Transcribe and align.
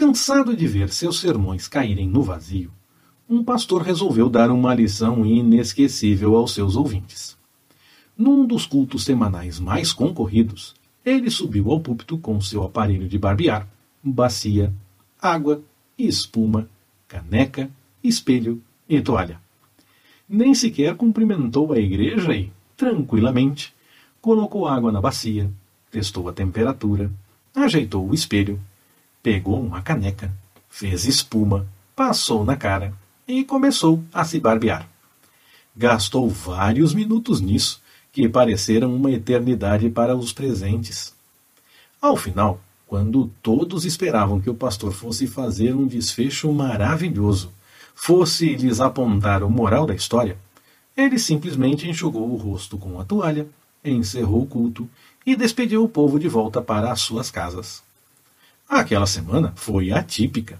Cansado 0.00 0.56
de 0.56 0.66
ver 0.66 0.88
seus 0.88 1.20
sermões 1.20 1.68
caírem 1.68 2.08
no 2.08 2.22
vazio, 2.22 2.72
um 3.28 3.44
pastor 3.44 3.82
resolveu 3.82 4.30
dar 4.30 4.50
uma 4.50 4.74
lição 4.74 5.26
inesquecível 5.26 6.36
aos 6.36 6.54
seus 6.54 6.74
ouvintes. 6.74 7.36
Num 8.16 8.46
dos 8.46 8.64
cultos 8.64 9.04
semanais 9.04 9.60
mais 9.60 9.92
concorridos, 9.92 10.74
ele 11.04 11.30
subiu 11.30 11.70
ao 11.70 11.80
púlpito 11.80 12.16
com 12.16 12.40
seu 12.40 12.62
aparelho 12.62 13.06
de 13.06 13.18
barbear, 13.18 13.68
bacia, 14.02 14.72
água, 15.20 15.62
espuma, 15.98 16.66
caneca, 17.06 17.70
espelho 18.02 18.62
e 18.88 19.02
toalha. 19.02 19.38
Nem 20.26 20.54
sequer 20.54 20.96
cumprimentou 20.96 21.74
a 21.74 21.78
igreja 21.78 22.34
e, 22.34 22.50
tranquilamente, 22.74 23.74
colocou 24.18 24.66
água 24.66 24.90
na 24.90 25.00
bacia, 25.02 25.52
testou 25.90 26.26
a 26.26 26.32
temperatura, 26.32 27.12
ajeitou 27.54 28.08
o 28.08 28.14
espelho, 28.14 28.58
pegou 29.22 29.60
uma 29.60 29.82
caneca, 29.82 30.32
fez 30.68 31.04
espuma, 31.04 31.66
passou 31.94 32.44
na 32.44 32.56
cara 32.56 32.94
e 33.26 33.44
começou 33.44 34.02
a 34.12 34.24
se 34.24 34.40
barbear. 34.40 34.88
Gastou 35.76 36.28
vários 36.28 36.94
minutos 36.94 37.40
nisso, 37.40 37.80
que 38.12 38.28
pareceram 38.28 38.94
uma 38.94 39.10
eternidade 39.10 39.88
para 39.88 40.16
os 40.16 40.32
presentes. 40.32 41.14
Ao 42.00 42.16
final, 42.16 42.60
quando 42.86 43.30
todos 43.40 43.84
esperavam 43.84 44.40
que 44.40 44.50
o 44.50 44.54
pastor 44.54 44.92
fosse 44.92 45.26
fazer 45.26 45.74
um 45.76 45.86
desfecho 45.86 46.52
maravilhoso, 46.52 47.52
fosse 47.94 48.56
lhes 48.56 48.80
apontar 48.80 49.44
o 49.44 49.50
moral 49.50 49.86
da 49.86 49.94
história, 49.94 50.36
ele 50.96 51.18
simplesmente 51.18 51.88
enxugou 51.88 52.28
o 52.28 52.36
rosto 52.36 52.76
com 52.76 52.98
a 52.98 53.04
toalha, 53.04 53.46
encerrou 53.84 54.42
o 54.42 54.46
culto 54.46 54.88
e 55.24 55.36
despediu 55.36 55.84
o 55.84 55.88
povo 55.88 56.18
de 56.18 56.26
volta 56.26 56.60
para 56.60 56.90
as 56.90 57.00
suas 57.00 57.30
casas. 57.30 57.82
Aquela 58.70 59.04
semana 59.04 59.52
foi 59.56 59.90
atípica. 59.90 60.56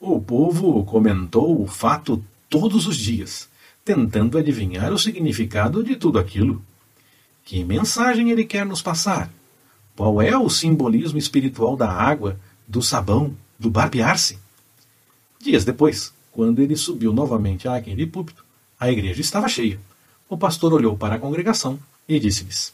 O 0.00 0.18
povo 0.18 0.82
comentou 0.82 1.60
o 1.62 1.66
fato 1.66 2.24
todos 2.48 2.86
os 2.86 2.96
dias, 2.96 3.50
tentando 3.84 4.38
adivinhar 4.38 4.90
o 4.94 4.98
significado 4.98 5.84
de 5.84 5.94
tudo 5.94 6.18
aquilo. 6.18 6.64
Que 7.44 7.62
mensagem 7.62 8.30
ele 8.30 8.46
quer 8.46 8.64
nos 8.64 8.80
passar? 8.80 9.30
Qual 9.94 10.22
é 10.22 10.34
o 10.38 10.48
simbolismo 10.48 11.18
espiritual 11.18 11.76
da 11.76 11.92
água, 11.92 12.40
do 12.66 12.80
sabão, 12.80 13.36
do 13.58 13.70
barbear-se? 13.70 14.38
Dias 15.38 15.66
depois, 15.66 16.14
quando 16.32 16.62
ele 16.62 16.76
subiu 16.76 17.12
novamente 17.12 17.68
àquele 17.68 18.06
púlpito, 18.06 18.42
a 18.80 18.90
igreja 18.90 19.20
estava 19.20 19.48
cheia. 19.48 19.78
O 20.30 20.38
pastor 20.38 20.72
olhou 20.72 20.96
para 20.96 21.16
a 21.16 21.20
congregação 21.20 21.78
e 22.08 22.18
disse-lhes: 22.18 22.73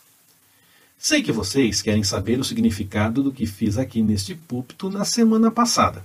Sei 1.03 1.23
que 1.23 1.33
vocês 1.33 1.81
querem 1.81 2.05
saber 2.05 2.39
o 2.39 2.45
significado 2.45 3.23
do 3.23 3.33
que 3.33 3.47
fiz 3.47 3.79
aqui 3.79 4.03
neste 4.03 4.35
púlpito 4.35 4.91
na 4.91 5.03
semana 5.03 5.51
passada. 5.51 6.05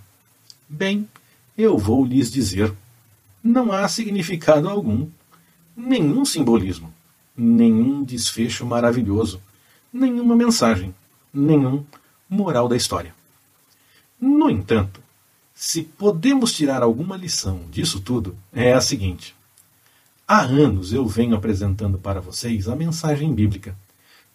Bem, 0.70 1.06
eu 1.58 1.78
vou 1.78 2.06
lhes 2.06 2.32
dizer: 2.32 2.74
não 3.44 3.74
há 3.74 3.86
significado 3.90 4.70
algum, 4.70 5.10
nenhum 5.76 6.24
simbolismo, 6.24 6.94
nenhum 7.36 8.06
desfecho 8.06 8.66
maravilhoso, 8.66 9.42
nenhuma 9.92 10.34
mensagem, 10.34 10.96
nenhum 11.34 11.84
moral 12.30 12.70
da 12.70 12.78
história. 12.78 13.14
No 14.18 14.50
entanto, 14.50 15.02
se 15.54 15.84
podemos 15.84 16.54
tirar 16.54 16.82
alguma 16.82 17.18
lição 17.18 17.66
disso 17.70 18.00
tudo, 18.00 18.34
é 18.54 18.72
a 18.72 18.80
seguinte: 18.80 19.36
há 20.26 20.40
anos 20.40 20.94
eu 20.94 21.06
venho 21.06 21.36
apresentando 21.36 21.98
para 21.98 22.22
vocês 22.22 22.70
a 22.70 22.78
mensagem 22.78 23.34
bíblica, 23.34 23.76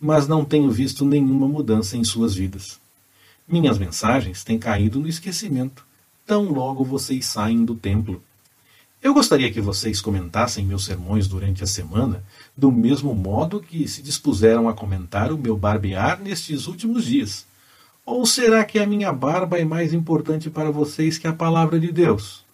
mas 0.00 0.26
não 0.26 0.44
tenho 0.44 0.70
visto 0.70 1.04
nenhuma 1.04 1.46
mudança 1.46 1.96
em 1.96 2.04
suas 2.04 2.34
vidas. 2.34 2.80
Minhas 3.46 3.78
mensagens 3.78 4.42
têm 4.42 4.58
caído 4.58 4.98
no 4.98 5.08
esquecimento 5.08 5.84
tão 6.30 6.44
logo 6.44 6.84
vocês 6.84 7.26
saem 7.26 7.64
do 7.64 7.74
templo. 7.74 8.22
Eu 9.02 9.12
gostaria 9.12 9.50
que 9.50 9.60
vocês 9.60 10.00
comentassem 10.00 10.64
meus 10.64 10.84
sermões 10.84 11.26
durante 11.26 11.64
a 11.64 11.66
semana, 11.66 12.22
do 12.56 12.70
mesmo 12.70 13.12
modo 13.16 13.60
que 13.60 13.88
se 13.88 14.00
dispuseram 14.00 14.68
a 14.68 14.72
comentar 14.72 15.32
o 15.32 15.36
meu 15.36 15.56
barbear 15.56 16.20
nestes 16.22 16.68
últimos 16.68 17.04
dias. 17.04 17.44
Ou 18.06 18.24
será 18.24 18.64
que 18.64 18.78
a 18.78 18.86
minha 18.86 19.12
barba 19.12 19.58
é 19.58 19.64
mais 19.64 19.92
importante 19.92 20.48
para 20.48 20.70
vocês 20.70 21.18
que 21.18 21.26
a 21.26 21.32
palavra 21.32 21.80
de 21.80 21.90
Deus? 21.90 22.44